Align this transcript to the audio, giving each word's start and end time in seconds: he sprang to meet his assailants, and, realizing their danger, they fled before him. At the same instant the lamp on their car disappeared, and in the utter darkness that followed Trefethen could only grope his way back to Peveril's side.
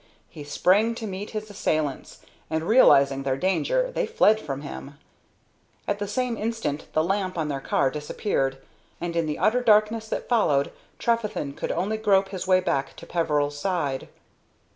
he 0.29 0.43
sprang 0.43 0.95
to 0.95 1.05
meet 1.05 1.29
his 1.29 1.51
assailants, 1.51 2.21
and, 2.49 2.63
realizing 2.67 3.21
their 3.21 3.37
danger, 3.37 3.91
they 3.91 4.07
fled 4.07 4.37
before 4.37 4.57
him. 4.57 4.97
At 5.87 5.99
the 5.99 6.07
same 6.07 6.35
instant 6.37 6.87
the 6.93 7.03
lamp 7.03 7.37
on 7.37 7.49
their 7.49 7.59
car 7.59 7.91
disappeared, 7.91 8.57
and 8.99 9.15
in 9.15 9.27
the 9.27 9.37
utter 9.37 9.61
darkness 9.61 10.07
that 10.07 10.27
followed 10.27 10.71
Trefethen 10.97 11.53
could 11.53 11.71
only 11.71 11.97
grope 11.97 12.29
his 12.29 12.47
way 12.47 12.59
back 12.59 12.95
to 12.95 13.05
Peveril's 13.05 13.59
side. 13.59 14.07